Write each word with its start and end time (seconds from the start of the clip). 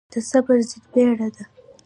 د 0.11 0.13
صبر 0.29 0.57
ضد 0.69 0.83
بيړه 0.93 1.27
ده. 1.35 1.43